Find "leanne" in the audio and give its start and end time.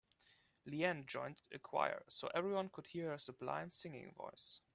0.65-1.05